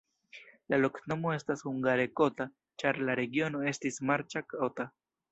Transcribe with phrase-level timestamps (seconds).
[0.73, 2.47] La loknomo estas hungare kota,
[2.83, 4.87] ĉar la regiono estis marĉa, kota.